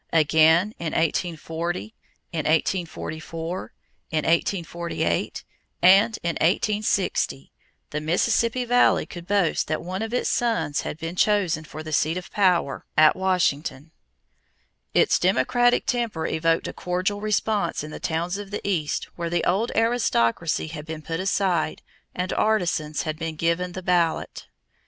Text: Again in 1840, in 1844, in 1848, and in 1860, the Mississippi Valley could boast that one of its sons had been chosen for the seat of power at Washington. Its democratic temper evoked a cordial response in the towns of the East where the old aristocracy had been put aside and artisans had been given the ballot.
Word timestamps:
Again 0.13 0.73
in 0.79 0.93
1840, 0.93 1.93
in 2.31 2.39
1844, 2.39 3.71
in 4.09 4.17
1848, 4.25 5.43
and 5.83 6.17
in 6.23 6.29
1860, 6.41 7.51
the 7.91 8.01
Mississippi 8.01 8.65
Valley 8.65 9.05
could 9.05 9.27
boast 9.27 9.67
that 9.67 9.83
one 9.83 10.01
of 10.01 10.11
its 10.11 10.27
sons 10.27 10.81
had 10.81 10.97
been 10.97 11.15
chosen 11.15 11.63
for 11.63 11.83
the 11.83 11.93
seat 11.93 12.17
of 12.17 12.31
power 12.31 12.83
at 12.97 13.15
Washington. 13.15 13.91
Its 14.95 15.19
democratic 15.19 15.85
temper 15.85 16.25
evoked 16.25 16.67
a 16.67 16.73
cordial 16.73 17.21
response 17.21 17.83
in 17.83 17.91
the 17.91 17.99
towns 17.99 18.39
of 18.39 18.49
the 18.49 18.67
East 18.67 19.03
where 19.17 19.29
the 19.29 19.43
old 19.45 19.71
aristocracy 19.75 20.65
had 20.65 20.87
been 20.87 21.03
put 21.03 21.19
aside 21.19 21.83
and 22.15 22.33
artisans 22.33 23.03
had 23.03 23.19
been 23.19 23.35
given 23.35 23.73
the 23.73 23.83
ballot. 23.83 24.47